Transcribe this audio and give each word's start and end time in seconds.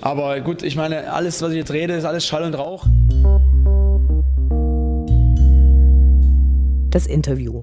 Aber 0.00 0.40
gut, 0.40 0.62
ich 0.62 0.76
meine, 0.76 1.12
alles, 1.12 1.42
was 1.42 1.50
ich 1.50 1.56
jetzt 1.56 1.72
rede, 1.72 1.94
ist 1.94 2.04
alles 2.04 2.24
Schall 2.24 2.44
und 2.44 2.54
Rauch. 2.54 2.86
Das 6.90 7.06
Interview. 7.06 7.62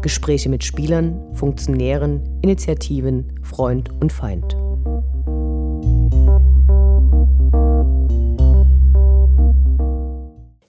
Gespräche 0.00 0.48
mit 0.48 0.64
Spielern, 0.64 1.20
Funktionären, 1.34 2.40
Initiativen, 2.42 3.40
Freund 3.42 3.90
und 4.00 4.12
Feind. 4.12 4.56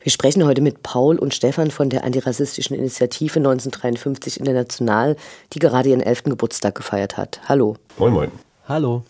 Wir 0.01 0.11
sprechen 0.11 0.45
heute 0.45 0.61
mit 0.61 0.81
Paul 0.81 1.17
und 1.19 1.33
Stefan 1.33 1.71
von 1.71 1.89
der 1.89 2.03
antirassistischen 2.03 2.75
Initiative 2.75 3.37
1953 3.37 4.39
International, 4.39 5.15
die 5.53 5.59
gerade 5.59 5.89
ihren 5.89 6.01
11. 6.01 6.23
Geburtstag 6.23 6.75
gefeiert 6.75 7.15
hat. 7.15 7.41
Hallo. 7.47 7.75
Moin, 7.97 8.13
moin. 8.13 8.31
Hallo. 8.67 9.03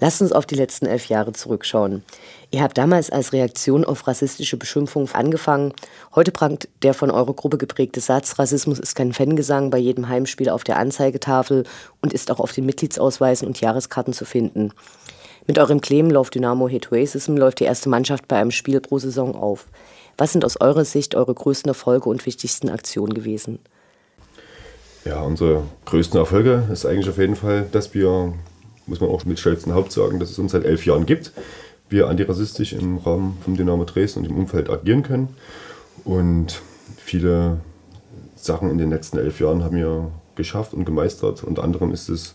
Lasst 0.00 0.22
uns 0.22 0.32
auf 0.32 0.46
die 0.46 0.54
letzten 0.54 0.86
elf 0.86 1.06
Jahre 1.06 1.32
zurückschauen. 1.32 2.04
Ihr 2.52 2.62
habt 2.62 2.78
damals 2.78 3.10
als 3.10 3.32
Reaktion 3.32 3.84
auf 3.84 4.06
rassistische 4.06 4.56
Beschimpfungen 4.56 5.12
angefangen. 5.12 5.72
Heute 6.14 6.30
prangt 6.30 6.68
der 6.82 6.94
von 6.94 7.10
eurer 7.10 7.34
Gruppe 7.34 7.58
geprägte 7.58 8.00
Satz, 8.00 8.38
Rassismus 8.38 8.78
ist 8.78 8.94
kein 8.94 9.12
Fangesang 9.12 9.70
bei 9.70 9.78
jedem 9.78 10.08
Heimspiel 10.08 10.50
auf 10.50 10.62
der 10.62 10.78
Anzeigetafel 10.78 11.64
und 12.00 12.12
ist 12.12 12.30
auch 12.30 12.38
auf 12.38 12.52
den 12.52 12.64
Mitgliedsausweisen 12.66 13.48
und 13.48 13.60
Jahreskarten 13.60 14.12
zu 14.12 14.24
finden. 14.24 14.72
Mit 15.48 15.58
eurem 15.58 15.80
Claim 15.80 16.10
Love 16.10 16.30
Dynamo 16.30 16.68
Hate 16.68 16.92
Racism 16.92 17.36
läuft 17.36 17.58
die 17.58 17.64
erste 17.64 17.88
Mannschaft 17.88 18.28
bei 18.28 18.36
einem 18.36 18.50
Spiel 18.50 18.80
pro 18.80 18.98
Saison 18.98 19.34
auf. 19.34 19.66
Was 20.16 20.32
sind 20.32 20.44
aus 20.44 20.60
eurer 20.60 20.84
Sicht 20.84 21.14
eure 21.14 21.34
größten 21.34 21.70
Erfolge 21.70 22.08
und 22.08 22.24
wichtigsten 22.24 22.68
Aktionen 22.68 23.14
gewesen? 23.14 23.58
Ja, 25.04 25.22
unsere 25.22 25.62
größten 25.86 26.20
Erfolge 26.20 26.68
ist 26.72 26.84
eigentlich 26.86 27.08
auf 27.08 27.18
jeden 27.18 27.36
Fall, 27.36 27.66
dass 27.72 27.94
wir 27.94 28.34
muss 28.88 29.00
man 29.00 29.10
auch 29.10 29.24
mit 29.24 29.44
und 29.46 29.74
Haupt 29.74 29.92
sagen, 29.92 30.18
dass 30.18 30.30
es 30.30 30.38
uns 30.38 30.52
seit 30.52 30.64
elf 30.64 30.84
Jahren 30.86 31.06
gibt. 31.06 31.32
Wir 31.88 32.08
antirassistisch 32.08 32.72
im 32.72 32.98
Rahmen 32.98 33.38
vom 33.42 33.56
Dynamo 33.56 33.84
Dresden 33.84 34.20
und 34.20 34.26
im 34.26 34.36
Umfeld 34.36 34.68
agieren 34.68 35.02
können. 35.02 35.28
Und 36.04 36.60
viele 36.96 37.60
Sachen 38.36 38.70
in 38.70 38.78
den 38.78 38.90
letzten 38.90 39.18
elf 39.18 39.40
Jahren 39.40 39.64
haben 39.64 39.76
wir 39.76 40.10
geschafft 40.34 40.74
und 40.74 40.84
gemeistert. 40.84 41.44
Unter 41.44 41.64
anderem 41.64 41.92
ist 41.92 42.08
es 42.08 42.34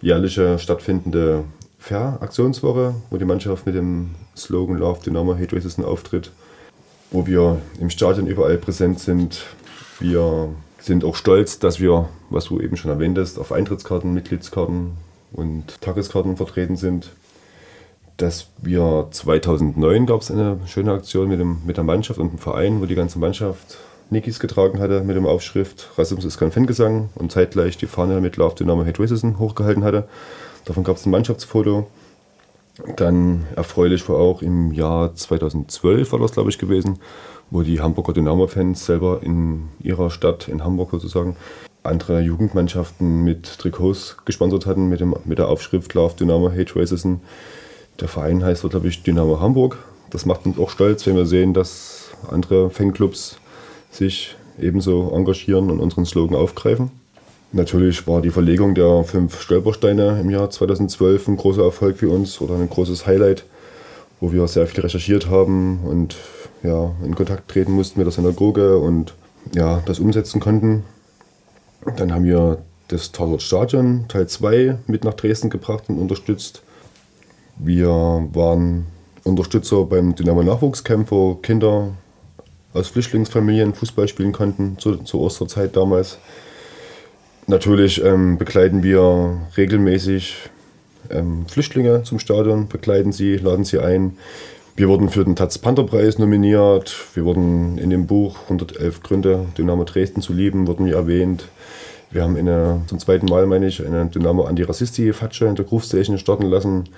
jährliche 0.00 0.58
stattfindende 0.58 1.44
Fair-Aktionswoche, 1.78 2.94
wo 3.10 3.16
die 3.16 3.24
Mannschaft 3.24 3.66
mit 3.66 3.74
dem 3.74 4.14
Slogan 4.36 4.78
Love 4.78 5.00
Dynamo 5.04 5.36
Hate 5.36 5.54
Racism 5.54 5.82
auftritt, 5.82 6.30
wo 7.10 7.26
wir 7.26 7.60
im 7.78 7.90
Stadion 7.90 8.26
überall 8.26 8.58
präsent 8.58 9.00
sind. 9.00 9.44
Wir 10.00 10.48
sind 10.78 11.04
auch 11.04 11.16
stolz, 11.16 11.58
dass 11.58 11.80
wir, 11.80 12.08
was 12.30 12.46
du 12.46 12.60
eben 12.60 12.76
schon 12.76 12.90
erwähnt 12.90 13.18
hast, 13.18 13.38
auf 13.38 13.52
Eintrittskarten, 13.52 14.12
Mitgliedskarten 14.12 14.92
und 15.34 15.80
Tageskarten 15.80 16.36
vertreten 16.36 16.76
sind. 16.76 17.10
Dass 18.16 18.46
wir 18.62 19.08
2009 19.10 20.06
gab 20.06 20.20
es 20.20 20.30
eine 20.30 20.58
schöne 20.66 20.92
Aktion 20.92 21.28
mit, 21.28 21.40
dem, 21.40 21.58
mit 21.66 21.76
der 21.76 21.84
Mannschaft 21.84 22.20
und 22.20 22.30
dem 22.30 22.38
Verein, 22.38 22.80
wo 22.80 22.86
die 22.86 22.94
ganze 22.94 23.18
Mannschaft 23.18 23.78
Nikis 24.10 24.38
getragen 24.38 24.80
hatte 24.80 25.02
mit 25.02 25.16
dem 25.16 25.26
Aufschrift 25.26 25.90
Rassismus 25.96 26.24
ist 26.24 26.38
kein 26.38 26.52
Fangesang 26.52 27.08
und 27.14 27.32
zeitgleich 27.32 27.76
die 27.76 27.86
Fahne 27.86 28.20
mit 28.20 28.36
Love 28.36 28.54
Dynamo 28.54 28.84
Hate 28.84 29.02
Racism 29.02 29.38
hochgehalten 29.38 29.82
hatte. 29.82 30.06
Davon 30.64 30.84
gab 30.84 30.96
es 30.96 31.06
ein 31.06 31.10
Mannschaftsfoto. 31.10 31.86
Dann 32.96 33.46
erfreulich 33.56 34.08
war 34.08 34.16
auch 34.16 34.42
im 34.42 34.72
Jahr 34.72 35.14
2012 35.14 36.12
war 36.12 36.18
das 36.18 36.32
glaube 36.32 36.50
ich 36.50 36.58
gewesen, 36.58 36.98
wo 37.50 37.62
die 37.62 37.80
Hamburger 37.80 38.12
Dynamo-Fans 38.12 38.84
selber 38.84 39.20
in 39.22 39.68
ihrer 39.80 40.10
Stadt, 40.10 40.48
in 40.48 40.64
Hamburg 40.64 40.90
sozusagen, 40.90 41.36
andere 41.84 42.20
Jugendmannschaften 42.20 43.22
mit 43.22 43.58
Trikots 43.58 44.16
gesponsert 44.24 44.66
hatten, 44.66 44.88
mit, 44.88 45.00
dem, 45.00 45.14
mit 45.24 45.38
der 45.38 45.48
Aufschrift 45.48 45.94
Love 45.94 46.14
Dynamo 46.18 46.50
Hate 46.50 46.74
Racism. 46.76 47.16
Der 48.00 48.08
Verein 48.08 48.42
heißt 48.42 48.68
glaube 48.68 48.88
ich, 48.88 49.02
Dynamo 49.02 49.40
Hamburg. 49.40 49.78
Das 50.10 50.26
macht 50.26 50.46
uns 50.46 50.58
auch 50.58 50.70
stolz, 50.70 51.06
wenn 51.06 51.16
wir 51.16 51.26
sehen, 51.26 51.54
dass 51.54 52.10
andere 52.30 52.70
Fanclubs 52.70 53.38
sich 53.90 54.36
ebenso 54.58 55.12
engagieren 55.14 55.70
und 55.70 55.80
unseren 55.80 56.06
Slogan 56.06 56.36
aufgreifen. 56.36 56.90
Natürlich 57.52 58.06
war 58.06 58.20
die 58.20 58.30
Verlegung 58.30 58.74
der 58.74 59.04
fünf 59.04 59.40
Stolpersteine 59.40 60.20
im 60.20 60.30
Jahr 60.30 60.50
2012 60.50 61.28
ein 61.28 61.36
großer 61.36 61.62
Erfolg 61.62 61.98
für 61.98 62.08
uns 62.08 62.40
oder 62.40 62.56
ein 62.56 62.68
großes 62.68 63.06
Highlight, 63.06 63.44
wo 64.20 64.32
wir 64.32 64.48
sehr 64.48 64.66
viel 64.66 64.80
recherchiert 64.80 65.28
haben 65.28 65.80
und 65.84 66.16
ja, 66.62 66.92
in 67.04 67.14
Kontakt 67.14 67.48
treten 67.48 67.72
mussten 67.72 68.00
mit 68.00 68.06
der 68.06 68.12
Synagoge 68.12 68.78
und 68.78 69.14
ja, 69.54 69.82
das 69.86 70.00
umsetzen 70.00 70.40
konnten. 70.40 70.82
Dann 71.96 72.12
haben 72.12 72.24
wir 72.24 72.58
das 72.88 73.12
Tatort 73.12 73.42
Teil 74.08 74.26
2 74.26 74.78
mit 74.86 75.04
nach 75.04 75.14
Dresden 75.14 75.50
gebracht 75.50 75.84
und 75.88 75.98
unterstützt. 75.98 76.62
Wir 77.56 77.88
waren 77.88 78.86
Unterstützer 79.22 79.84
beim 79.84 80.14
Dynamo 80.14 80.42
Nachwuchscamp, 80.42 81.10
wo 81.10 81.34
Kinder 81.36 81.94
aus 82.72 82.88
Flüchtlingsfamilien 82.88 83.74
Fußball 83.74 84.08
spielen 84.08 84.32
konnten, 84.32 84.76
zu, 84.78 84.96
zur 84.98 85.20
Osterzeit 85.20 85.76
damals. 85.76 86.18
Natürlich 87.46 88.02
ähm, 88.02 88.38
begleiten 88.38 88.82
wir 88.82 89.40
regelmäßig 89.56 90.50
ähm, 91.10 91.46
Flüchtlinge 91.46 92.02
zum 92.02 92.18
Stadion, 92.18 92.68
begleiten 92.68 93.12
sie, 93.12 93.36
laden 93.36 93.64
sie 93.64 93.78
ein. 93.78 94.18
Wir 94.76 94.88
wurden 94.88 95.08
für 95.08 95.24
den 95.24 95.36
Taz 95.36 95.56
Panther 95.56 95.84
Preis 95.84 96.18
nominiert. 96.18 96.96
Wir 97.14 97.24
wurden 97.24 97.78
in 97.78 97.90
dem 97.90 98.08
Buch 98.08 98.40
111 98.44 99.04
Gründe, 99.04 99.46
Dynamo 99.56 99.84
Dresden 99.84 100.20
zu 100.20 100.32
lieben, 100.32 100.66
wurden 100.66 100.86
wir 100.86 100.96
erwähnt. 100.96 101.46
Wir 102.10 102.24
haben 102.24 102.36
eine, 102.36 102.82
zum 102.88 102.98
zweiten 102.98 103.26
Mal, 103.26 103.46
meine 103.46 103.68
ich, 103.68 103.86
eine 103.86 104.06
Dynamo 104.06 104.42
Antirassisti-Fatsche 104.42 105.46
in 105.46 105.54
der 105.54 105.64
Groove 105.64 105.84
Station 105.84 106.18
starten 106.18 106.46
lassen. 106.46 106.88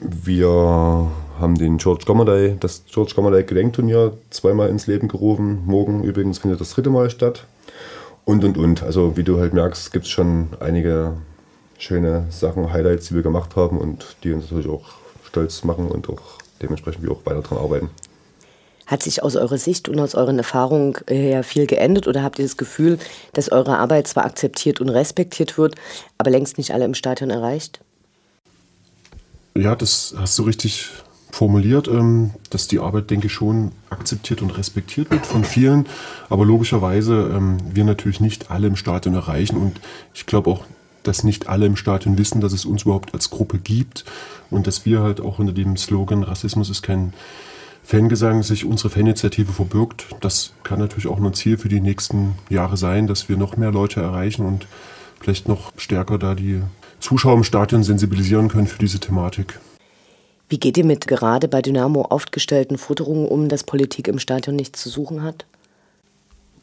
Wir 0.00 0.48
haben 1.38 1.58
den 1.58 1.76
George 1.76 2.04
Gomerday, 2.06 2.56
das 2.58 2.84
George 2.90 3.12
Gomerday 3.14 3.44
Gedenkturnier 3.44 4.14
zweimal 4.30 4.70
ins 4.70 4.86
Leben 4.86 5.06
gerufen. 5.06 5.62
Morgen 5.66 6.02
übrigens 6.02 6.38
findet 6.38 6.62
das 6.62 6.70
dritte 6.70 6.88
Mal 6.88 7.10
statt. 7.10 7.44
Und, 8.24 8.44
und, 8.44 8.56
und. 8.56 8.82
Also 8.82 9.18
wie 9.18 9.24
du 9.24 9.38
halt 9.38 9.52
merkst, 9.52 9.92
gibt 9.92 10.06
es 10.06 10.10
schon 10.10 10.48
einige 10.58 11.18
schöne 11.76 12.24
Sachen, 12.30 12.72
Highlights, 12.72 13.08
die 13.08 13.14
wir 13.14 13.22
gemacht 13.22 13.56
haben 13.56 13.76
und 13.76 14.16
die 14.24 14.32
uns 14.32 14.44
natürlich 14.44 14.70
auch 14.70 14.86
stolz 15.22 15.64
machen 15.64 15.88
und 15.88 16.08
auch 16.08 16.40
dementsprechend 16.62 17.02
wir 17.02 17.12
auch 17.12 17.24
weiter 17.24 17.42
daran 17.42 17.58
arbeiten. 17.58 17.90
Hat 18.86 19.02
sich 19.02 19.22
aus 19.22 19.36
eurer 19.36 19.58
Sicht 19.58 19.88
und 19.88 20.00
aus 20.00 20.14
euren 20.16 20.38
Erfahrungen 20.38 20.94
her 21.08 21.44
viel 21.44 21.66
geändert 21.66 22.08
oder 22.08 22.22
habt 22.22 22.38
ihr 22.38 22.44
das 22.44 22.56
Gefühl, 22.56 22.98
dass 23.32 23.52
eure 23.52 23.78
Arbeit 23.78 24.08
zwar 24.08 24.24
akzeptiert 24.24 24.80
und 24.80 24.88
respektiert 24.88 25.58
wird, 25.58 25.76
aber 26.18 26.30
längst 26.30 26.58
nicht 26.58 26.72
alle 26.72 26.84
im 26.84 26.94
Stadion 26.94 27.30
erreicht? 27.30 27.80
Ja, 29.54 29.76
das 29.76 30.14
hast 30.16 30.38
du 30.38 30.42
richtig 30.42 30.90
formuliert, 31.32 31.88
ähm, 31.88 32.30
dass 32.50 32.68
die 32.68 32.78
Arbeit, 32.78 33.10
denke 33.10 33.26
ich, 33.26 33.32
schon 33.32 33.72
akzeptiert 33.88 34.42
und 34.42 34.50
respektiert 34.50 35.10
wird 35.10 35.26
von 35.26 35.44
vielen. 35.44 35.86
Aber 36.28 36.44
logischerweise 36.44 37.30
ähm, 37.32 37.58
wir 37.72 37.84
natürlich 37.84 38.20
nicht 38.20 38.50
alle 38.50 38.66
im 38.66 38.76
Stadion 38.76 39.14
erreichen. 39.14 39.56
Und 39.56 39.80
ich 40.14 40.26
glaube 40.26 40.50
auch, 40.50 40.64
dass 41.02 41.24
nicht 41.24 41.48
alle 41.48 41.66
im 41.66 41.76
Stadion 41.76 42.18
wissen, 42.18 42.40
dass 42.40 42.52
es 42.52 42.64
uns 42.64 42.82
überhaupt 42.82 43.14
als 43.14 43.30
Gruppe 43.30 43.58
gibt 43.58 44.04
und 44.50 44.66
dass 44.66 44.84
wir 44.84 45.00
halt 45.00 45.20
auch 45.20 45.38
unter 45.38 45.52
dem 45.52 45.76
Slogan 45.76 46.22
Rassismus 46.22 46.70
ist 46.70 46.82
kein 46.82 47.12
Fangesang 47.82 48.44
sich 48.44 48.64
unsere 48.64 48.90
Faninitiative 48.90 49.52
verbirgt. 49.52 50.06
Das 50.20 50.52
kann 50.62 50.78
natürlich 50.78 51.08
auch 51.08 51.18
ein 51.18 51.34
Ziel 51.34 51.58
für 51.58 51.68
die 51.68 51.80
nächsten 51.80 52.34
Jahre 52.48 52.76
sein, 52.76 53.06
dass 53.06 53.28
wir 53.28 53.36
noch 53.36 53.56
mehr 53.56 53.72
Leute 53.72 54.00
erreichen 54.00 54.46
und 54.46 54.66
vielleicht 55.20 55.48
noch 55.48 55.72
stärker 55.76 56.18
da 56.18 56.36
die 56.36 56.62
Zuschauer 57.00 57.34
im 57.34 57.42
Stadion 57.42 57.82
sensibilisieren 57.82 58.48
können 58.48 58.68
für 58.68 58.78
diese 58.78 59.00
Thematik. 59.00 59.58
Wie 60.48 60.60
geht 60.60 60.78
ihr 60.78 60.84
mit 60.84 61.06
gerade 61.06 61.48
bei 61.48 61.62
Dynamo 61.62 62.02
aufgestellten 62.02 62.78
Futterungen 62.78 63.26
um, 63.26 63.48
dass 63.48 63.64
Politik 63.64 64.06
im 64.06 64.18
Stadion 64.18 64.56
nichts 64.56 64.80
zu 64.80 64.88
suchen 64.88 65.22
hat? 65.22 65.46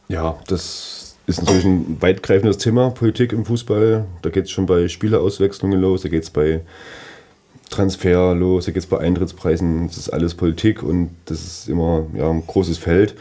Ja, 0.07 0.37
das 0.47 1.16
ist 1.27 1.41
natürlich 1.41 1.65
ein 1.65 2.01
weitgreifendes 2.01 2.57
Thema, 2.57 2.89
Politik 2.89 3.33
im 3.33 3.45
Fußball. 3.45 4.05
Da 4.21 4.29
geht 4.29 4.45
es 4.45 4.51
schon 4.51 4.65
bei 4.65 4.87
Spielerauswechslungen 4.87 5.79
los, 5.79 6.01
da 6.01 6.09
geht 6.09 6.23
es 6.23 6.29
bei 6.29 6.61
Transfer 7.69 8.33
los, 8.33 8.65
da 8.65 8.71
geht 8.71 8.83
es 8.83 8.89
bei 8.89 8.99
Eintrittspreisen, 8.99 9.87
das 9.87 9.97
ist 9.97 10.09
alles 10.09 10.35
Politik 10.35 10.81
und 10.81 11.11
das 11.25 11.43
ist 11.43 11.69
immer 11.69 12.05
ja, 12.15 12.29
ein 12.29 12.47
großes 12.47 12.77
Feld. 12.77 13.15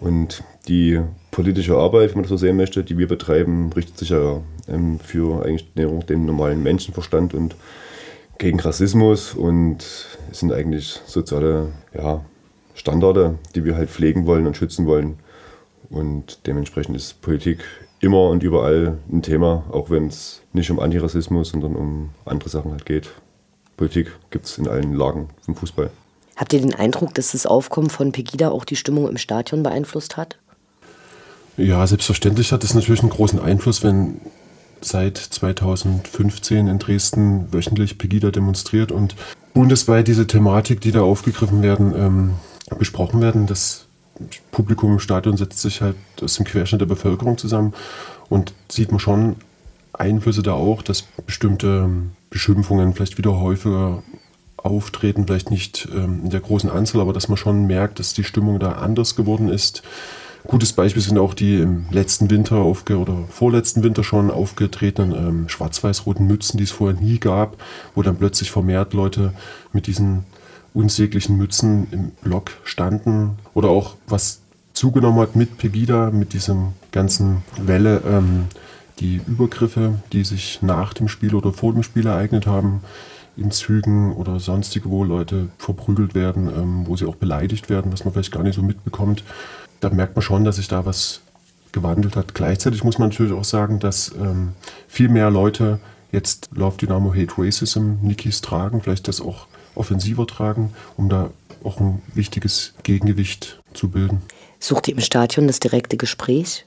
Und 0.00 0.42
die 0.66 1.00
politische 1.30 1.76
Arbeit, 1.76 2.10
wenn 2.10 2.16
man 2.16 2.22
das 2.24 2.30
so 2.30 2.36
sehen 2.36 2.56
möchte, 2.56 2.82
die 2.82 2.98
wir 2.98 3.06
betreiben, 3.06 3.72
richtet 3.72 3.98
sich 3.98 4.10
ja 4.10 4.40
ähm, 4.68 4.98
für 4.98 5.44
eigentlich 5.44 5.72
den, 5.74 6.26
normalen 6.26 6.64
Menschenverstand 6.64 7.32
und 7.32 7.54
gegen 8.38 8.58
Rassismus 8.58 9.34
und 9.34 9.84
sind 10.32 10.52
eigentlich 10.52 11.00
soziale 11.06 11.68
ja, 11.94 12.24
Standarde, 12.74 13.38
die 13.54 13.64
wir 13.64 13.76
halt 13.76 13.88
pflegen 13.88 14.26
wollen 14.26 14.48
und 14.48 14.56
schützen 14.56 14.86
wollen. 14.86 15.20
Und 15.90 16.46
dementsprechend 16.46 16.96
ist 16.96 17.20
Politik 17.20 17.60
immer 18.00 18.28
und 18.28 18.42
überall 18.42 18.98
ein 19.10 19.22
Thema, 19.22 19.64
auch 19.70 19.90
wenn 19.90 20.08
es 20.08 20.42
nicht 20.52 20.70
um 20.70 20.80
Antirassismus, 20.80 21.50
sondern 21.50 21.76
um 21.76 22.10
andere 22.24 22.48
Sachen 22.48 22.72
halt 22.72 22.84
geht. 22.86 23.10
Politik 23.76 24.12
gibt 24.30 24.46
es 24.46 24.58
in 24.58 24.68
allen 24.68 24.94
Lagen 24.94 25.28
im 25.46 25.54
Fußball. 25.54 25.90
Habt 26.36 26.52
ihr 26.52 26.60
den 26.60 26.74
Eindruck, 26.74 27.14
dass 27.14 27.32
das 27.32 27.46
Aufkommen 27.46 27.90
von 27.90 28.12
Pegida 28.12 28.50
auch 28.50 28.64
die 28.64 28.76
Stimmung 28.76 29.08
im 29.08 29.18
Stadion 29.18 29.62
beeinflusst 29.62 30.16
hat? 30.16 30.38
Ja, 31.56 31.86
selbstverständlich 31.86 32.52
hat 32.52 32.64
es 32.64 32.74
natürlich 32.74 33.02
einen 33.02 33.10
großen 33.10 33.38
Einfluss, 33.38 33.84
wenn 33.84 34.20
seit 34.80 35.18
2015 35.18 36.66
in 36.66 36.78
Dresden 36.78 37.52
wöchentlich 37.52 37.98
Pegida 37.98 38.30
demonstriert 38.30 38.90
und 38.90 39.14
bundesweit 39.54 40.08
diese 40.08 40.26
Thematik, 40.26 40.80
die 40.80 40.92
da 40.92 41.02
aufgegriffen 41.02 41.62
werden, 41.62 41.94
ähm, 41.94 42.30
besprochen 42.78 43.20
werden. 43.20 43.46
Das 43.46 43.86
Publikum 44.50 44.92
im 44.92 44.98
Stadion 44.98 45.36
setzt 45.36 45.60
sich 45.60 45.80
halt 45.80 45.96
aus 46.20 46.34
dem 46.34 46.44
Querschnitt 46.44 46.80
der 46.80 46.86
Bevölkerung 46.86 47.38
zusammen 47.38 47.74
und 48.28 48.52
sieht 48.70 48.90
man 48.90 49.00
schon 49.00 49.36
Einflüsse 49.92 50.42
da 50.42 50.54
auch, 50.54 50.82
dass 50.82 51.02
bestimmte 51.26 51.88
Beschimpfungen 52.30 52.94
vielleicht 52.94 53.18
wieder 53.18 53.38
häufiger 53.38 54.02
auftreten, 54.56 55.26
vielleicht 55.26 55.50
nicht 55.50 55.88
ähm, 55.94 56.22
in 56.24 56.30
der 56.30 56.40
großen 56.40 56.70
Anzahl, 56.70 57.00
aber 57.00 57.12
dass 57.12 57.28
man 57.28 57.36
schon 57.36 57.66
merkt, 57.66 57.98
dass 57.98 58.14
die 58.14 58.24
Stimmung 58.24 58.58
da 58.58 58.72
anders 58.72 59.16
geworden 59.16 59.48
ist. 59.48 59.82
Gutes 60.46 60.72
Beispiel 60.72 61.02
sind 61.02 61.18
auch 61.18 61.34
die 61.34 61.60
im 61.60 61.86
letzten 61.92 62.28
Winter 62.28 62.56
aufge 62.56 62.98
oder 62.98 63.16
vorletzten 63.28 63.84
Winter 63.84 64.02
schon 64.02 64.30
aufgetretenen 64.30 65.12
ähm, 65.12 65.48
schwarz-weiß-roten 65.48 66.26
Mützen, 66.26 66.58
die 66.58 66.64
es 66.64 66.72
vorher 66.72 67.00
nie 67.00 67.18
gab, 67.18 67.62
wo 67.94 68.02
dann 68.02 68.16
plötzlich 68.16 68.50
vermehrt 68.50 68.92
Leute 68.92 69.32
mit 69.72 69.86
diesen 69.86 70.24
unsäglichen 70.74 71.36
Mützen 71.36 71.86
im 71.90 72.10
Block 72.22 72.50
standen. 72.64 73.38
Oder 73.54 73.68
auch 73.68 73.96
was 74.06 74.40
zugenommen 74.72 75.20
hat 75.20 75.36
mit 75.36 75.58
Pegida, 75.58 76.10
mit 76.10 76.32
diesem 76.32 76.72
ganzen 76.92 77.42
Welle, 77.60 78.02
ähm, 78.06 78.46
die 79.00 79.20
Übergriffe, 79.26 79.94
die 80.12 80.24
sich 80.24 80.60
nach 80.62 80.94
dem 80.94 81.08
Spiel 81.08 81.34
oder 81.34 81.52
vor 81.52 81.72
dem 81.72 81.82
Spiel 81.82 82.06
ereignet 82.06 82.46
haben, 82.46 82.82
in 83.36 83.50
Zügen 83.50 84.12
oder 84.12 84.40
sonstige, 84.40 84.90
wo 84.90 85.04
Leute 85.04 85.48
verprügelt 85.58 86.14
werden, 86.14 86.48
ähm, 86.48 86.86
wo 86.86 86.96
sie 86.96 87.06
auch 87.06 87.16
beleidigt 87.16 87.70
werden, 87.70 87.92
was 87.92 88.04
man 88.04 88.12
vielleicht 88.12 88.32
gar 88.32 88.42
nicht 88.42 88.56
so 88.56 88.62
mitbekommt. 88.62 89.24
Da 89.80 89.90
merkt 89.90 90.14
man 90.14 90.22
schon, 90.22 90.44
dass 90.44 90.56
sich 90.56 90.68
da 90.68 90.84
was 90.84 91.22
gewandelt 91.72 92.16
hat. 92.16 92.34
Gleichzeitig 92.34 92.84
muss 92.84 92.98
man 92.98 93.08
natürlich 93.08 93.32
auch 93.32 93.44
sagen, 93.44 93.78
dass 93.78 94.12
ähm, 94.20 94.52
viel 94.86 95.08
mehr 95.08 95.30
Leute 95.30 95.80
jetzt 96.12 96.50
Love 96.54 96.76
Dynamo 96.76 97.14
Hate 97.14 97.32
Racism 97.38 97.94
Nikis 98.02 98.42
tragen, 98.42 98.82
vielleicht 98.82 99.08
das 99.08 99.20
auch 99.22 99.46
offensiver 99.74 100.26
tragen, 100.26 100.72
um 100.96 101.08
da 101.08 101.30
auch 101.64 101.80
ein 101.80 102.02
wichtiges 102.14 102.74
Gegengewicht 102.82 103.60
zu 103.74 103.88
bilden. 103.88 104.22
Sucht 104.58 104.88
ihr 104.88 104.94
im 104.94 105.00
Stadion 105.00 105.46
das 105.46 105.60
direkte 105.60 105.96
Gespräch? 105.96 106.64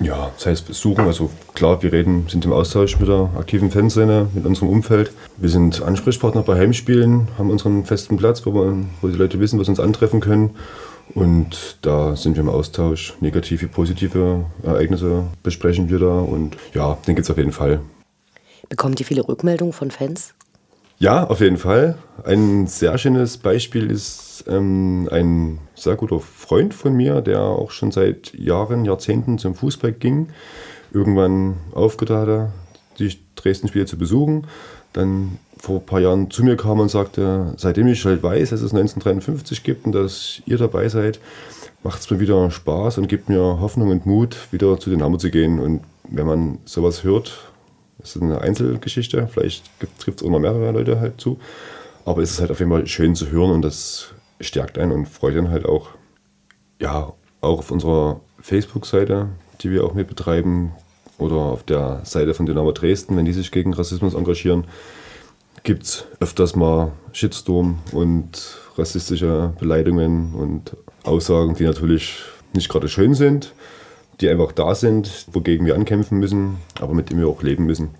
Ja, 0.00 0.30
das 0.36 0.46
heißt 0.46 0.66
besuchen. 0.66 1.06
Also 1.06 1.30
klar, 1.54 1.82
wir 1.82 1.92
reden, 1.92 2.26
sind 2.28 2.44
im 2.44 2.52
Austausch 2.52 2.98
mit 2.98 3.08
der 3.08 3.30
aktiven 3.36 3.70
Fanszene, 3.70 4.28
mit 4.34 4.44
unserem 4.44 4.68
Umfeld. 4.68 5.10
Wir 5.38 5.48
sind 5.48 5.82
Ansprechpartner 5.82 6.42
bei 6.42 6.58
Heimspielen, 6.58 7.28
haben 7.38 7.50
unseren 7.50 7.84
festen 7.84 8.16
Platz, 8.16 8.44
wo, 8.44 8.52
wir, 8.52 8.76
wo 9.00 9.08
die 9.08 9.16
Leute 9.16 9.40
wissen, 9.40 9.58
was 9.58 9.68
uns 9.68 9.80
antreffen 9.80 10.20
können. 10.20 10.50
Und 11.14 11.78
da 11.82 12.16
sind 12.16 12.36
wir 12.36 12.42
im 12.42 12.48
Austausch. 12.48 13.14
Negative, 13.20 13.68
positive 13.68 14.44
Ereignisse 14.62 15.24
besprechen 15.42 15.88
wir 15.88 15.98
da. 15.98 16.18
Und 16.18 16.56
ja, 16.74 16.98
den 17.06 17.14
gibt 17.14 17.24
es 17.24 17.30
auf 17.30 17.38
jeden 17.38 17.52
Fall. 17.52 17.80
Bekommt 18.68 19.00
ihr 19.00 19.06
viele 19.06 19.26
Rückmeldungen 19.26 19.72
von 19.72 19.90
Fans? 19.90 20.34
Ja, 20.98 21.24
auf 21.24 21.40
jeden 21.40 21.58
Fall. 21.58 21.98
Ein 22.24 22.66
sehr 22.66 22.96
schönes 22.96 23.36
Beispiel 23.36 23.90
ist 23.90 24.44
ähm, 24.48 25.08
ein 25.12 25.58
sehr 25.74 25.94
guter 25.94 26.20
Freund 26.20 26.72
von 26.72 26.94
mir, 26.94 27.20
der 27.20 27.40
auch 27.40 27.70
schon 27.70 27.92
seit 27.92 28.32
Jahren, 28.34 28.86
Jahrzehnten 28.86 29.38
zum 29.38 29.54
Fußball 29.54 29.92
ging. 29.92 30.28
Irgendwann 30.92 31.56
aufgedacht 31.72 32.20
hatte, 32.20 32.52
die 32.98 33.14
Dresden-Spiele 33.34 33.84
zu 33.84 33.98
besuchen. 33.98 34.46
Dann 34.94 35.38
vor 35.58 35.80
ein 35.80 35.86
paar 35.86 36.00
Jahren 36.00 36.30
zu 36.30 36.42
mir 36.42 36.56
kam 36.56 36.80
und 36.80 36.90
sagte, 36.90 37.52
seitdem 37.58 37.88
ich 37.88 38.02
halt 38.06 38.22
weiß, 38.22 38.50
dass 38.50 38.62
es 38.62 38.72
1953 38.72 39.62
gibt 39.62 39.84
und 39.84 39.92
dass 39.92 40.40
ihr 40.46 40.56
dabei 40.56 40.88
seid, 40.88 41.20
macht 41.82 42.00
es 42.00 42.10
mir 42.10 42.20
wieder 42.20 42.50
Spaß 42.50 42.96
und 42.98 43.08
gibt 43.08 43.28
mir 43.28 43.60
Hoffnung 43.60 43.90
und 43.90 44.06
Mut, 44.06 44.36
wieder 44.50 44.78
zu 44.80 44.88
den 44.88 45.02
Hammer 45.02 45.18
zu 45.18 45.30
gehen. 45.30 45.60
Und 45.60 45.82
wenn 46.08 46.26
man 46.26 46.58
sowas 46.64 47.04
hört, 47.04 47.50
das 47.98 48.16
ist 48.16 48.22
eine 48.22 48.40
Einzelgeschichte, 48.40 49.26
vielleicht 49.28 49.64
trifft 49.98 50.20
es 50.20 50.26
auch 50.26 50.30
noch 50.30 50.38
mehrere 50.38 50.72
Leute 50.72 51.00
halt 51.00 51.20
zu. 51.20 51.38
Aber 52.04 52.22
es 52.22 52.32
ist 52.32 52.40
halt 52.40 52.50
auf 52.50 52.60
jeden 52.60 52.70
Fall 52.70 52.86
schön 52.86 53.14
zu 53.14 53.30
hören 53.30 53.50
und 53.50 53.62
das 53.62 54.14
stärkt 54.40 54.78
einen 54.78 54.92
und 54.92 55.08
freut 55.08 55.36
einen 55.36 55.50
halt 55.50 55.66
auch. 55.66 55.88
Ja, 56.80 57.12
auch 57.40 57.58
auf 57.58 57.70
unserer 57.70 58.20
Facebook-Seite, 58.40 59.28
die 59.60 59.70
wir 59.70 59.84
auch 59.84 59.94
mit 59.94 60.08
betreiben, 60.08 60.72
oder 61.18 61.36
auf 61.36 61.62
der 61.62 62.00
Seite 62.04 62.34
von 62.34 62.46
Dynamo 62.46 62.72
Dresden, 62.72 63.16
wenn 63.16 63.24
die 63.24 63.32
sich 63.32 63.50
gegen 63.50 63.72
Rassismus 63.72 64.14
engagieren, 64.14 64.64
gibt 65.62 65.84
es 65.84 66.04
öfters 66.20 66.56
mal 66.56 66.92
Shitstorm 67.12 67.78
und 67.92 68.58
rassistische 68.76 69.54
Beleidigungen 69.58 70.34
und 70.34 70.76
Aussagen, 71.02 71.54
die 71.54 71.64
natürlich 71.64 72.20
nicht 72.52 72.68
gerade 72.68 72.88
schön 72.88 73.14
sind 73.14 73.54
die 74.20 74.28
einfach 74.28 74.52
da 74.52 74.74
sind, 74.74 75.26
wogegen 75.32 75.66
wir 75.66 75.74
ankämpfen 75.74 76.18
müssen, 76.18 76.58
aber 76.80 76.94
mit 76.94 77.10
denen 77.10 77.20
wir 77.20 77.28
auch 77.28 77.42
leben 77.42 77.66
müssen. 77.66 77.90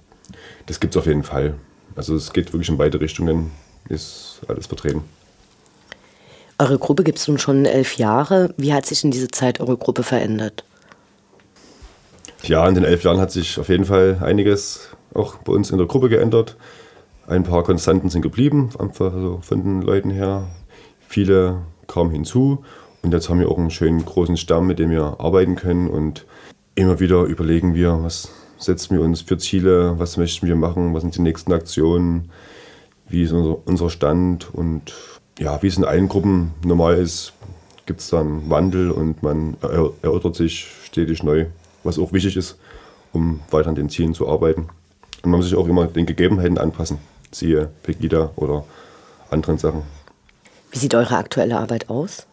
Das 0.66 0.80
gibt 0.80 0.94
es 0.94 0.98
auf 0.98 1.06
jeden 1.06 1.22
Fall. 1.22 1.54
Also 1.94 2.14
es 2.14 2.32
geht 2.32 2.52
wirklich 2.52 2.68
in 2.68 2.78
beide 2.78 3.00
Richtungen, 3.00 3.50
ist 3.88 4.40
alles 4.48 4.66
vertreten. 4.66 5.02
Eure 6.58 6.78
Gruppe 6.78 7.04
gibt 7.04 7.18
es 7.18 7.28
nun 7.28 7.38
schon 7.38 7.66
elf 7.66 7.96
Jahre. 7.96 8.54
Wie 8.56 8.72
hat 8.72 8.86
sich 8.86 9.04
in 9.04 9.10
dieser 9.10 9.28
Zeit 9.28 9.60
eure 9.60 9.76
Gruppe 9.76 10.02
verändert? 10.02 10.64
Ja, 12.42 12.66
in 12.66 12.74
den 12.74 12.84
elf 12.84 13.02
Jahren 13.04 13.20
hat 13.20 13.30
sich 13.30 13.58
auf 13.58 13.68
jeden 13.68 13.84
Fall 13.84 14.18
einiges 14.22 14.88
auch 15.12 15.36
bei 15.36 15.52
uns 15.52 15.70
in 15.70 15.78
der 15.78 15.86
Gruppe 15.86 16.08
geändert. 16.08 16.56
Ein 17.26 17.42
paar 17.42 17.62
Konstanten 17.62 18.08
sind 18.08 18.22
geblieben, 18.22 18.70
einfach 18.78 19.12
so 19.12 19.40
von 19.42 19.62
den 19.62 19.82
Leuten 19.82 20.10
her. 20.10 20.46
Viele 21.08 21.62
kamen 21.88 22.10
hinzu 22.10 22.64
und 23.06 23.12
jetzt 23.12 23.29
haben 23.29 23.38
wir 23.38 23.49
auch 23.49 23.56
einen 23.56 23.70
schönen 23.70 24.05
großen 24.05 24.37
Stamm, 24.37 24.67
mit 24.67 24.81
dem 24.81 24.91
wir 24.91 25.20
arbeiten 25.20 25.55
können 25.55 25.88
und 25.88 26.26
immer 26.75 26.99
wieder 26.99 27.23
überlegen 27.23 27.73
wir, 27.73 28.03
was 28.03 28.31
setzen 28.58 28.97
wir 28.97 29.05
uns 29.05 29.20
für 29.20 29.38
Ziele, 29.38 29.97
was 30.00 30.17
möchten 30.17 30.49
wir 30.49 30.56
machen, 30.56 30.93
was 30.93 31.03
sind 31.03 31.14
die 31.14 31.23
nächsten 31.23 31.53
Aktionen, 31.53 32.32
wie 33.08 33.23
ist 33.23 33.31
unser, 33.31 33.58
unser 33.64 33.91
Stand 33.91 34.53
und 34.53 34.93
ja, 35.38 35.62
wie 35.62 35.69
es 35.69 35.76
in 35.76 35.85
allen 35.85 36.08
Gruppen 36.08 36.50
normal 36.64 36.97
ist, 36.97 37.32
gibt 37.87 38.00
es 38.00 38.08
dann 38.11 38.50
Wandel 38.50 38.91
und 38.91 39.23
man 39.23 39.56
erörtert 39.62 40.35
sich 40.35 40.67
stetig 40.82 41.23
neu, 41.23 41.47
was 41.85 42.00
auch 42.00 42.12
wichtig 42.12 42.37
ist, 42.37 42.59
um 43.12 43.38
weiter 43.52 43.69
an 43.69 43.76
den 43.76 43.88
Zielen 43.88 44.14
zu 44.14 44.29
arbeiten. 44.29 44.62
Und 45.23 45.31
man 45.31 45.38
muss 45.38 45.49
sich 45.49 45.56
auch 45.56 45.69
immer 45.69 45.87
den 45.87 46.06
Gegebenheiten 46.06 46.59
anpassen, 46.59 46.99
siehe 47.31 47.70
Pegida 47.85 48.32
oder 48.35 48.64
anderen 49.31 49.59
Sachen. 49.59 49.85
Wie 50.73 50.79
sieht 50.79 50.97
eure 50.97 51.17
aktuelle 51.17 51.56
Arbeit 51.56 51.88
aus? 51.88 52.26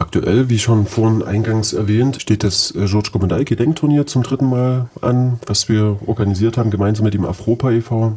Aktuell, 0.00 0.48
wie 0.48 0.58
schon 0.58 0.86
vorhin 0.86 1.22
eingangs 1.22 1.74
erwähnt, 1.74 2.22
steht 2.22 2.42
das 2.42 2.74
äh, 2.74 2.86
George 2.86 3.10
Gomendai 3.12 3.44
Gedenkturnier 3.44 4.06
zum 4.06 4.22
dritten 4.22 4.48
Mal 4.48 4.88
an, 5.02 5.38
was 5.44 5.68
wir 5.68 5.98
organisiert 6.06 6.56
haben, 6.56 6.70
gemeinsam 6.70 7.04
mit 7.04 7.12
dem 7.12 7.26
Afropa 7.26 7.70
e.V. 7.70 8.14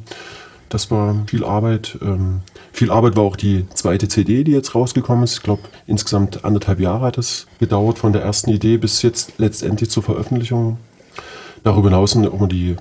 Das 0.70 0.90
war 0.92 1.14
viel 1.28 1.44
Arbeit. 1.44 1.98
Ähm, 2.02 2.40
viel 2.72 2.90
Arbeit 2.90 3.18
war 3.18 3.24
auch 3.24 3.36
die 3.36 3.66
zweite 3.74 4.08
CD, 4.08 4.46
die 4.46 4.54
jetzt 4.54 4.74
rausgekommen 4.76 5.26
ist. 5.26 5.34
Ich 5.34 5.44
glaube, 5.44 5.64
insgesamt 5.86 6.46
anderthalb 6.46 6.80
Jahre 6.80 7.06
hat 7.06 7.18
es 7.18 7.48
gedauert, 7.60 8.00
von 8.00 8.14
der 8.14 8.22
ersten 8.22 8.50
Idee 8.50 8.78
bis 8.78 9.02
jetzt 9.02 9.34
letztendlich 9.38 9.90
zur 9.90 10.04
Veröffentlichung. 10.04 10.78
Darüber 11.66 11.90
hinaus 11.90 12.12
sind 12.12 12.26
auch 12.26 12.48
die 12.48 12.78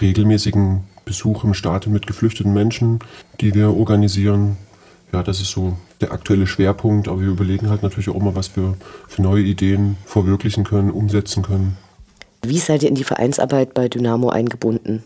regelmäßigen 0.00 0.82
Besuche 1.04 1.46
im 1.46 1.54
Stadion 1.54 1.94
mit 1.94 2.08
geflüchteten 2.08 2.52
Menschen, 2.52 2.98
die 3.40 3.54
wir 3.54 3.72
organisieren. 3.72 4.56
Ja, 5.12 5.22
das 5.22 5.40
ist 5.40 5.52
so 5.52 5.76
der 6.02 6.12
aktuelle 6.12 6.46
Schwerpunkt, 6.46 7.08
aber 7.08 7.20
wir 7.20 7.28
überlegen 7.28 7.70
halt 7.70 7.82
natürlich 7.82 8.08
auch 8.10 8.16
immer, 8.16 8.34
was 8.34 8.56
wir 8.56 8.74
für 9.08 9.22
neue 9.22 9.42
Ideen 9.42 9.96
verwirklichen 10.04 10.64
können, 10.64 10.90
umsetzen 10.90 11.42
können. 11.42 11.76
Wie 12.42 12.58
seid 12.58 12.82
ihr 12.82 12.88
in 12.88 12.94
die 12.94 13.04
Vereinsarbeit 13.04 13.72
bei 13.72 13.88
Dynamo 13.88 14.28
eingebunden? 14.28 15.04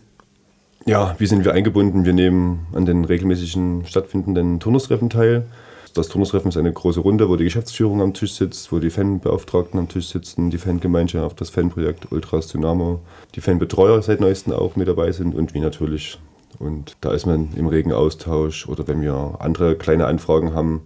Ja, 0.85 1.15
wie 1.19 1.27
sind 1.27 1.45
wir 1.45 1.53
eingebunden? 1.53 2.05
Wir 2.05 2.13
nehmen 2.13 2.67
an 2.73 2.85
den 2.85 3.05
regelmäßigen 3.05 3.85
stattfindenden 3.85 4.59
Turnustreffen 4.59 5.09
teil. 5.09 5.45
Das 5.93 6.09
Turnustreffen 6.09 6.49
ist 6.49 6.57
eine 6.57 6.71
große 6.71 6.99
Runde, 6.99 7.27
wo 7.27 7.35
die 7.35 7.43
Geschäftsführung 7.43 8.01
am 8.01 8.13
Tisch 8.13 8.33
sitzt, 8.33 8.71
wo 8.71 8.79
die 8.79 8.89
Fanbeauftragten 8.89 9.79
am 9.79 9.89
Tisch 9.89 10.07
sitzen, 10.07 10.49
die 10.49 10.57
Fangemeinschaft, 10.57 11.41
das 11.41 11.49
Fanprojekt 11.49 12.11
Ultras 12.11 12.47
Dynamo, 12.47 13.01
die 13.35 13.41
Fanbetreuer 13.41 14.01
seit 14.01 14.21
neuestem 14.21 14.53
auch 14.53 14.75
mit 14.75 14.87
dabei 14.87 15.11
sind 15.11 15.35
und 15.35 15.53
wie 15.53 15.59
natürlich 15.59 16.19
und 16.59 16.97
da 17.01 17.11
ist 17.11 17.25
man 17.25 17.49
im 17.55 17.67
regen 17.67 17.91
Austausch 17.91 18.67
oder 18.67 18.87
wenn 18.87 19.01
wir 19.01 19.37
andere 19.39 19.75
kleine 19.75 20.07
Anfragen 20.07 20.53
haben, 20.53 20.81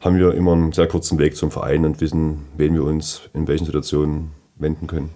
haben 0.00 0.18
wir 0.18 0.34
immer 0.34 0.52
einen 0.52 0.72
sehr 0.72 0.88
kurzen 0.88 1.18
Weg 1.18 1.36
zum 1.36 1.50
Verein 1.50 1.84
und 1.84 2.00
wissen, 2.00 2.46
wen 2.56 2.74
wir 2.74 2.84
uns 2.84 3.22
in 3.34 3.48
welchen 3.48 3.66
Situationen 3.66 4.30
wenden 4.56 4.86
können. 4.86 5.10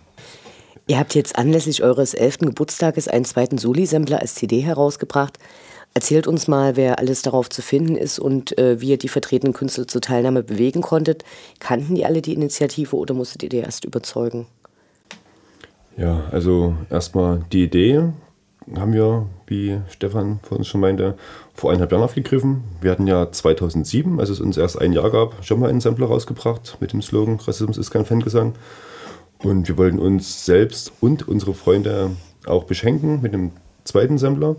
Ihr 0.87 0.99
habt 0.99 1.15
jetzt 1.15 1.39
anlässlich 1.39 1.83
eures 1.83 2.15
11. 2.15 2.39
Geburtstages 2.39 3.07
einen 3.07 3.25
zweiten 3.25 3.59
Soli-Sampler 3.59 4.21
als 4.21 4.35
CD 4.35 4.61
herausgebracht. 4.61 5.39
Erzählt 5.95 6.27
uns 6.27 6.49
mal, 6.49 6.77
wer 6.77 6.99
alles 6.99 7.23
darauf 7.23 7.49
zu 7.49 7.63
finden 7.63 7.97
ist 7.97 8.19
und 8.19 8.57
äh, 8.59 8.81
wie 8.81 8.91
ihr 8.91 8.99
die 8.99 9.09
vertretenen 9.09 9.53
Künstler 9.53 9.89
zur 9.89 10.01
Teilnahme 10.01 10.43
bewegen 10.43 10.83
konntet. 10.83 11.25
Kannten 11.59 11.95
die 11.97 12.05
alle 12.05 12.23
die 12.23 12.35
Initiative 12.35 12.97
oder 12.97 13.15
musstet 13.15 13.43
ihr 13.43 13.49
die 13.49 13.59
erst 13.59 13.85
überzeugen? 13.85 14.47
Ja, 15.97 16.25
also 16.31 16.75
erstmal 16.91 17.45
die 17.53 17.65
Idee 17.65 18.05
haben 18.77 18.93
wir, 18.93 19.27
wie 19.47 19.81
Stefan 19.89 20.41
vor 20.43 20.59
uns 20.59 20.69
schon 20.69 20.81
meinte, 20.81 21.17
vor 21.55 21.71
eineinhalb 21.71 21.93
Jahren 21.93 22.05
aufgegriffen. 22.05 22.63
Wir 22.81 22.91
hatten 22.91 23.07
ja 23.07 23.31
2007, 23.31 24.21
als 24.21 24.29
es 24.29 24.41
uns 24.41 24.57
erst 24.57 24.81
ein 24.81 24.93
Jahr 24.93 25.11
gab, 25.11 25.45
schon 25.45 25.61
mal 25.61 25.71
einen 25.71 25.81
Sampler 25.81 26.07
rausgebracht 26.07 26.77
mit 26.81 26.93
dem 26.93 27.03
Slogan 27.03 27.37
Rassismus 27.37 27.79
ist 27.79 27.91
kein 27.91 28.05
Fangesang. 28.05 28.55
Und 29.43 29.69
wir 29.69 29.79
wollten 29.79 29.99
uns 29.99 30.45
selbst 30.45 30.93
und 31.01 31.27
unsere 31.27 31.55
Freunde 31.55 32.11
auch 32.47 32.65
beschenken 32.65 33.23
mit 33.23 33.33
dem 33.33 33.53
zweiten 33.85 34.19
Sampler. 34.19 34.57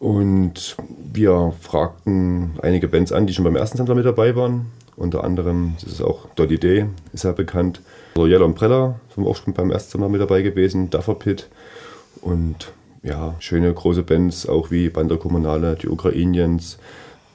Und 0.00 0.76
wir 1.12 1.52
fragten 1.60 2.52
einige 2.62 2.88
Bands 2.88 3.12
an, 3.12 3.26
die 3.26 3.34
schon 3.34 3.44
beim 3.44 3.56
ersten 3.56 3.76
Sammler 3.76 3.94
mit 3.94 4.06
dabei 4.06 4.34
waren. 4.34 4.66
Unter 4.96 5.24
anderem 5.24 5.74
das 5.82 5.92
ist 5.92 6.02
auch 6.02 6.26
Dolly 6.34 6.58
Day, 6.58 6.86
ist 7.12 7.24
ja 7.24 7.32
bekannt. 7.32 7.80
Also 8.14 8.26
Yellow 8.26 8.46
Umbrella, 8.46 9.00
sind 9.14 9.26
auch 9.26 9.36
schon 9.36 9.54
beim 9.54 9.70
ersten 9.70 9.92
Sammler 9.92 10.08
mit 10.08 10.20
dabei 10.20 10.42
gewesen. 10.42 10.90
Duffer 10.90 11.14
Pit 11.14 11.48
und 12.20 12.72
ja, 13.02 13.34
schöne 13.40 13.72
große 13.72 14.02
Bands, 14.02 14.48
auch 14.48 14.70
wie 14.70 14.88
Banda 14.88 15.16
Kommunale, 15.16 15.76
die 15.80 15.88
Ukrainians. 15.88 16.78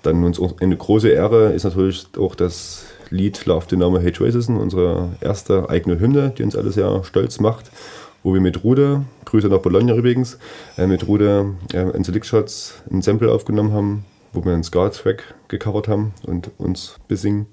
Dann 0.02 0.24
uns 0.24 0.40
eine 0.62 0.78
große 0.78 1.10
Ehre 1.10 1.52
ist 1.54 1.64
natürlich 1.64 2.08
auch 2.18 2.36
das 2.36 2.86
Lied 3.10 3.46
Love 3.46 3.68
Dynamo 3.68 4.00
Hate 4.00 4.24
Racism, 4.24 4.58
unsere 4.58 5.10
erste 5.22 5.70
eigene 5.70 6.00
Hymne, 6.00 6.34
die 6.38 6.44
uns 6.44 6.56
alle 6.56 6.72
sehr 6.72 7.04
stolz 7.04 7.40
macht, 7.40 7.72
wo 8.24 8.34
wir 8.34 8.42
mit 8.42 8.64
Rude, 8.64 9.04
Grüße 9.26 9.48
nach 9.48 9.60
Bologna 9.60 9.96
übrigens, 9.96 10.38
äh, 10.78 10.88
mit 10.88 11.08
Rude 11.08 11.56
äh, 11.74 11.90
in 11.96 12.04
Select 12.04 12.26
Shots 12.26 12.82
ein 12.90 13.02
Sample 13.02 13.32
aufgenommen 13.32 13.74
haben, 13.74 14.06
wo 14.34 14.44
wir 14.46 14.54
einen 14.54 14.64
Ska-Track 14.64 15.36
gecovert 15.48 15.88
haben 15.88 16.14
und 16.26 16.52
uns 16.58 16.98
besingen. 17.08 17.48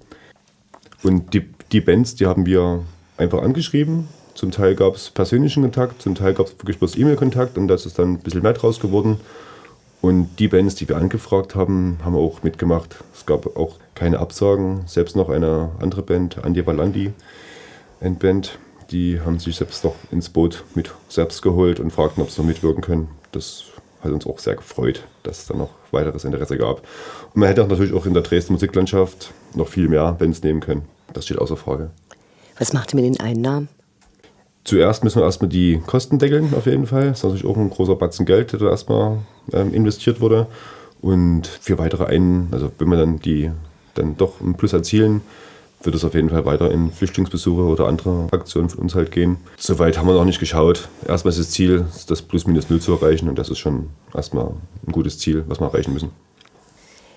Und 1.02 1.35
die, 1.35 1.49
die 1.73 1.80
Bands, 1.80 2.14
die 2.14 2.26
haben 2.26 2.47
wir 2.47 2.85
einfach 3.16 3.42
angeschrieben. 3.42 4.09
Zum 4.35 4.50
Teil 4.50 4.75
gab 4.75 4.97
es 4.97 5.11
persönlichen 5.11 5.62
Kontakt, 5.62 6.03
zum 6.03 6.14
Teil 6.14 6.35
gab 6.35 6.47
es 6.47 6.59
wirklich 6.59 6.79
bloß 6.79 6.97
E-Mail-Kontakt 6.97 7.57
und 7.57 7.69
das 7.69 7.87
ist 7.87 7.99
dann 7.99 8.14
ein 8.14 8.19
bisschen 8.19 8.43
mehr 8.43 8.53
draus 8.53 8.81
geworden. 8.81 9.21
Und 10.00 10.38
die 10.38 10.49
Bands, 10.49 10.75
die 10.75 10.88
wir 10.88 10.97
angefragt 10.97 11.55
haben, 11.55 11.99
haben 12.05 12.14
auch 12.14 12.43
mitgemacht. 12.43 12.97
Es 13.14 13.25
gab 13.25 13.57
auch 13.57 13.76
keine 13.95 14.19
Absagen. 14.19 14.83
Selbst 14.87 15.17
noch 15.17 15.31
eine 15.31 15.71
andere 15.81 16.03
Band, 16.03 16.45
Andi 16.45 16.67
Valandi, 16.67 17.12
Endband, 18.00 18.59
die 18.91 19.21
haben 19.21 19.38
sich 19.38 19.57
selbst 19.57 19.83
noch 19.83 19.95
ins 20.11 20.29
Boot 20.29 20.64
mit 20.75 20.93
selbst 21.09 21.41
geholt 21.41 21.81
und 21.81 21.91
fragten, 21.91 22.23
ob 22.23 22.31
sie 22.31 22.41
noch 22.41 22.49
mitwirken 22.49 22.83
können. 22.83 23.09
Das 23.33 23.64
hat 24.03 24.12
uns 24.12 24.26
auch 24.26 24.38
sehr 24.38 24.57
gefreut, 24.57 25.05
dass 25.23 25.38
es 25.38 25.47
dann 25.47 25.59
noch 25.59 25.71
weiteres 25.91 26.25
Interesse 26.25 26.59
gab. 26.59 26.83
Und 27.33 27.41
man 27.41 27.49
hätte 27.49 27.62
auch 27.62 27.69
natürlich 27.69 27.95
auch 27.95 28.05
in 28.05 28.14
der 28.14 28.23
Dresden 28.23 28.53
Musiklandschaft 28.53 29.33
noch 29.55 29.69
viel 29.69 29.88
mehr 29.88 30.12
Bands 30.12 30.43
nehmen 30.43 30.61
können. 30.61 30.83
Das 31.14 31.25
steht 31.25 31.38
außer 31.38 31.57
Frage. 31.57 31.91
Was 32.59 32.73
macht 32.73 32.93
ihr 32.93 33.00
mit 33.00 33.07
den 33.07 33.21
Einnahmen? 33.21 33.69
Zuerst 34.64 35.04
müssen 35.04 35.21
wir 35.21 35.26
erstmal 35.26 35.50
die 35.50 35.80
Kosten 35.87 36.18
deckeln, 36.18 36.54
auf 36.56 36.66
jeden 36.66 36.87
Fall. 36.87 37.09
Das 37.09 37.18
ist 37.18 37.25
natürlich 37.25 37.47
auch 37.47 37.56
ein 37.56 37.71
großer 37.71 37.97
Batzen 37.97 38.25
Geld, 38.25 38.52
der 38.52 38.61
da 38.61 38.71
erstmal 38.71 39.18
ähm, 39.52 39.75
investiert 39.75 40.21
wurde. 40.21 40.47
Und 41.02 41.47
für 41.47 41.78
weitere 41.78 42.06
Einen, 42.06 42.49
also 42.50 42.73
wenn 42.78 42.88
wir 42.88 42.97
dann 42.97 43.18
die 43.18 43.50
dann 43.94 44.16
doch 44.16 44.40
einen 44.40 44.54
Plus 44.54 44.73
erzielen, 44.73 45.21
wird 45.83 45.94
es 45.94 46.04
auf 46.04 46.14
jeden 46.14 46.30
Fall 46.30 46.47
weiter 46.47 46.71
in 46.71 46.90
Flüchtlingsbesuche 46.90 47.61
oder 47.61 47.87
andere 47.87 48.28
Aktionen 48.33 48.71
von 48.71 48.80
uns 48.80 48.94
halt 48.94 49.11
gehen. 49.11 49.37
Soweit 49.59 49.99
haben 49.99 50.09
wir 50.09 50.14
noch 50.14 50.25
nicht 50.25 50.40
geschaut. 50.40 50.88
Erstmal 51.06 51.30
ist 51.33 51.40
das 51.40 51.50
Ziel, 51.50 51.85
das 52.09 52.23
Plus 52.23 52.47
minus 52.47 52.71
Null 52.71 52.80
zu 52.80 52.92
erreichen 52.92 53.28
und 53.28 53.38
das 53.38 53.50
ist 53.50 53.59
schon 53.59 53.90
erstmal 54.14 54.52
ein 54.87 54.92
gutes 54.92 55.18
Ziel, 55.18 55.44
was 55.47 55.61
wir 55.61 55.66
erreichen 55.66 55.92
müssen. 55.92 56.11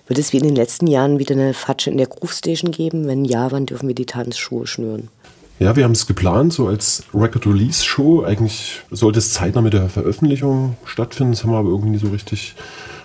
Wird 0.07 0.19
es 0.19 0.33
wie 0.33 0.37
in 0.37 0.43
den 0.43 0.55
letzten 0.55 0.87
Jahren 0.87 1.19
wieder 1.19 1.35
eine 1.35 1.53
Fatsche 1.53 1.89
in 1.89 1.97
der 1.97 2.07
Groove 2.07 2.33
Station 2.33 2.71
geben? 2.71 3.07
Wenn 3.07 3.25
ja, 3.25 3.51
wann 3.51 3.65
dürfen 3.65 3.87
wir 3.87 3.95
die 3.95 4.05
Tanzschuhe 4.05 4.67
schnüren? 4.67 5.09
Ja, 5.59 5.75
wir 5.75 5.85
haben 5.85 5.93
es 5.93 6.05
geplant, 6.05 6.53
so 6.53 6.67
als 6.67 7.03
Record-Release-Show. 7.15 8.23
Eigentlich 8.23 8.81
sollte 8.91 9.17
es 9.17 9.33
zeitnah 9.33 9.61
mit 9.61 9.73
der 9.73 9.89
Veröffentlichung 9.89 10.77
stattfinden. 10.85 11.33
Das 11.33 11.43
haben 11.43 11.51
wir 11.51 11.57
aber 11.57 11.69
irgendwie 11.69 11.89
nicht 11.89 12.05
so 12.05 12.11
richtig 12.11 12.53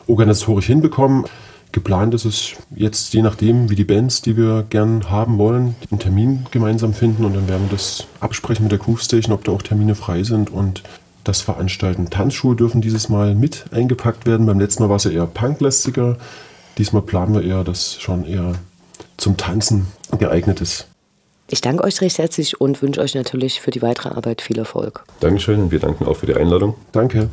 organisatorisch 0.06 0.66
hinbekommen. 0.66 1.24
Geplant 1.72 2.12
ist 2.12 2.26
es 2.26 2.52
jetzt, 2.74 3.14
je 3.14 3.22
nachdem, 3.22 3.70
wie 3.70 3.74
die 3.74 3.84
Bands, 3.84 4.20
die 4.20 4.36
wir 4.36 4.66
gern 4.68 5.10
haben 5.10 5.38
wollen, 5.38 5.74
einen 5.90 5.98
Termin 5.98 6.44
gemeinsam 6.50 6.92
finden 6.92 7.24
und 7.24 7.34
dann 7.34 7.48
werden 7.48 7.70
wir 7.70 7.76
das 7.76 8.06
absprechen 8.20 8.64
mit 8.64 8.72
der 8.72 8.78
Groove 8.78 9.00
Station, 9.00 9.32
ob 9.32 9.44
da 9.44 9.52
auch 9.52 9.62
Termine 9.62 9.94
frei 9.94 10.22
sind 10.22 10.50
und 10.50 10.82
das 11.24 11.40
veranstalten. 11.40 12.10
Tanzschuhe 12.10 12.54
dürfen 12.54 12.82
dieses 12.82 13.08
Mal 13.08 13.34
mit 13.34 13.64
eingepackt 13.70 14.26
werden. 14.26 14.44
Beim 14.44 14.60
letzten 14.60 14.82
Mal 14.82 14.90
war 14.90 14.96
es 14.96 15.04
ja 15.04 15.12
eher 15.12 15.26
punklästiger. 15.26 16.18
Diesmal 16.76 17.00
planen 17.00 17.32
wir 17.32 17.42
eher, 17.42 17.64
dass 17.64 17.98
schon 17.98 18.26
eher 18.26 18.52
zum 19.16 19.38
Tanzen 19.38 19.86
geeignet 20.18 20.60
ist. 20.60 20.91
Ich 21.52 21.60
danke 21.60 21.84
euch 21.84 22.00
recht 22.00 22.16
herzlich 22.16 22.62
und 22.62 22.80
wünsche 22.80 23.02
euch 23.02 23.14
natürlich 23.14 23.60
für 23.60 23.70
die 23.70 23.82
weitere 23.82 24.08
Arbeit 24.08 24.40
viel 24.40 24.58
Erfolg. 24.58 25.04
Dankeschön 25.20 25.60
und 25.60 25.70
wir 25.70 25.80
danken 25.80 26.06
auch 26.06 26.16
für 26.16 26.24
die 26.24 26.34
Einladung. 26.34 26.76
Danke. 26.92 27.28